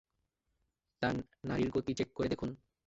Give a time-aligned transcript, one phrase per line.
[1.01, 1.15] তার
[1.47, 2.49] নাড়ির গতি চেক করে দেখুন।